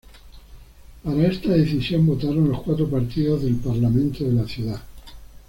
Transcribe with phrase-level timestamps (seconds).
[1.03, 4.81] Para esta decisión votaron los cuatro partidos del parlamento de la ciudad.